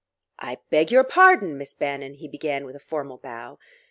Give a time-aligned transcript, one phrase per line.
[0.39, 3.59] "I beg your pardon, Miss Bannon" he began with a formal bow.